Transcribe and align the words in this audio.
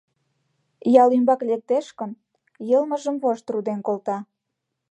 Ял 1.01 1.09
ӱмбак 1.17 1.41
лектеш 1.49 1.85
гын, 1.99 2.11
йылмыжым 2.69 3.15
вошт 3.23 3.45
руден 3.53 3.79
колта. 3.87 4.17